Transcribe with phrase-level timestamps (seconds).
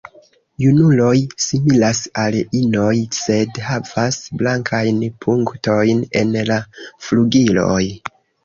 [0.61, 7.81] Junuloj similas al inoj, sed havas blankajn punktojn en la flugiloj.